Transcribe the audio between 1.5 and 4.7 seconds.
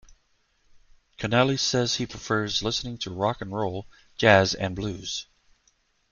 says he prefers listening to rock and roll, jazz,